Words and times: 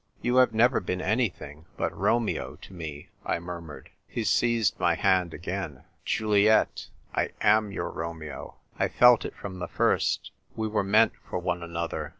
You 0.23 0.37
have 0.37 0.51
never 0.51 0.79
been 0.79 0.99
anything 0.99 1.67
but 1.77 1.95
Romeo 1.95 2.55
to 2.55 2.73
me," 2.73 3.09
I 3.23 3.37
murmured. 3.37 3.91
He 4.07 4.23
seized 4.23 4.79
my 4.79 4.95
hand 4.95 5.31
again. 5.31 5.83
"Juliet, 6.05 6.87
I 7.13 7.29
am 7.39 7.71
your 7.71 7.91
Romeo. 7.91 8.55
I 8.79 8.87
felt 8.87 9.25
it 9.25 9.35
from 9.35 9.59
the 9.59 9.67
first. 9.67 10.31
We 10.55 10.67
were 10.67 10.81
meant 10.83 11.13
for 11.29 11.37
one 11.37 11.61
another." 11.61 12.09